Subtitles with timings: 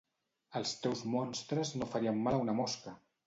[0.59, 2.99] Els teus monstres no farien mal a una mosca!